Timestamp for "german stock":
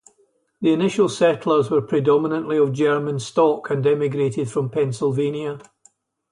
2.73-3.69